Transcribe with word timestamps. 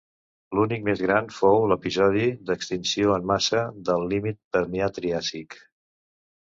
L'únic 0.59 0.85
més 0.87 1.03
gran 1.05 1.29
fou 1.39 1.67
l'episodi 1.73 2.25
d'extinció 2.49 3.13
en 3.19 3.29
massa 3.35 3.63
del 3.91 4.09
límit 4.17 4.43
Permià-Triàsic. 4.59 5.61